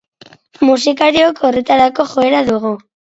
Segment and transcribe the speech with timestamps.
[0.69, 2.73] Musikariok horretarako joera dugu.